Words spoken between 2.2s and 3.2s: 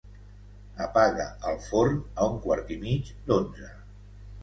a un quart i mig